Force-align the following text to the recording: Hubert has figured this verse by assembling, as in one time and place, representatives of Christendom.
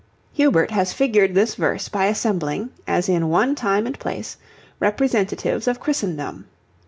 Hubert 0.33 0.71
has 0.71 0.93
figured 0.93 1.35
this 1.35 1.53
verse 1.53 1.87
by 1.87 2.05
assembling, 2.07 2.71
as 2.87 3.07
in 3.07 3.29
one 3.29 3.53
time 3.53 3.85
and 3.85 3.99
place, 3.99 4.37
representatives 4.79 5.67
of 5.67 5.79
Christendom. 5.79 6.47